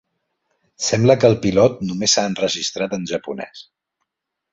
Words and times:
Sembla 0.85 1.15
que 1.23 1.29
el 1.29 1.35
pilot 1.43 1.83
només 1.89 2.15
s'ha 2.15 2.23
enregistrat 2.31 2.97
en 2.99 3.05
japonès. 3.13 3.63